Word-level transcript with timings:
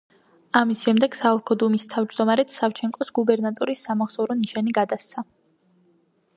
ამის 0.59 0.79
შემდეგ, 0.85 1.17
საოლქო 1.19 1.57
დუმის 1.63 1.85
თავმჯდომარედ 1.91 2.55
სავჩენკოს 2.55 3.13
გუბერნატორის 3.21 3.87
სამახსოვრო 3.91 4.41
ნიშანი 4.43 4.77
გადასცა. 4.81 5.29